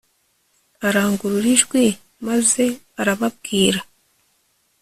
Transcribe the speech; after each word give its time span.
arangurura 0.87 1.47
ijwi 1.55 1.85
maze 2.27 2.63
arababwira 3.01 3.79